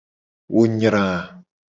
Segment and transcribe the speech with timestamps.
[0.53, 1.05] Wo nyra.